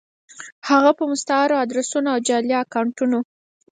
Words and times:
هفه 0.67 0.91
په 0.97 1.03
مستعارو 1.11 1.59
ادرسونو 1.63 2.07
او 2.13 2.19
جعلي 2.27 2.55
اکونټونو 2.63 3.19